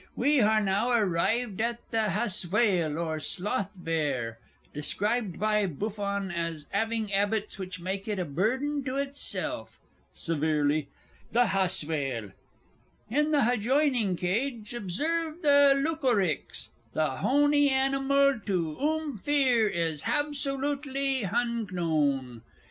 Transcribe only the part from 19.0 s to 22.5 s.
fear is habsolootly hunknown.